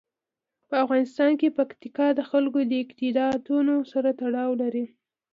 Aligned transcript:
په 0.67 0.75
افغانستان 0.83 1.31
کې 1.39 1.55
پکتیکا 1.57 2.07
د 2.13 2.19
خلکو 2.29 2.59
د 2.69 2.71
اعتقاداتو 2.81 3.55
سره 3.91 4.09
تړاو 4.19 4.51
لري. 4.61 4.85